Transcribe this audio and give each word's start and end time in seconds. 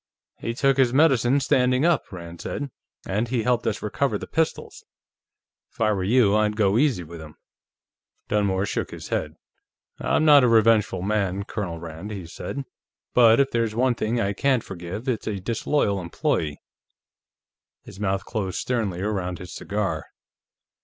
"He 0.39 0.55
took 0.55 0.77
his 0.77 0.91
medicine 0.95 1.39
standing 1.41 1.85
up," 1.85 2.11
Rand 2.11 2.41
said. 2.41 2.71
"And 3.05 3.27
he 3.27 3.43
helped 3.43 3.67
us 3.67 3.83
recover 3.83 4.17
the 4.17 4.25
pistols. 4.25 4.83
If 5.71 5.79
I 5.79 5.91
were 5.93 6.03
you, 6.03 6.35
I'd 6.35 6.55
go 6.55 6.79
easy 6.79 7.03
with 7.03 7.21
him." 7.21 7.35
Dunmore 8.27 8.65
shook 8.65 8.89
his 8.89 9.09
head. 9.09 9.35
"I'm 9.99 10.25
not 10.25 10.43
a 10.43 10.47
revengeful 10.47 11.03
man, 11.03 11.43
Colonel 11.43 11.77
Rand," 11.79 12.09
he 12.09 12.25
said, 12.25 12.63
"but 13.13 13.39
if 13.39 13.51
there's 13.51 13.75
one 13.75 13.93
thing 13.93 14.19
I 14.19 14.33
can't 14.33 14.63
forgive, 14.63 15.07
it's 15.07 15.27
a 15.27 15.39
disloyal 15.39 16.01
employee." 16.01 16.57
His 17.83 17.99
mouth 17.99 18.25
closed 18.25 18.57
sternly 18.57 19.01
around 19.01 19.37
his 19.37 19.53
cigar. 19.53 20.07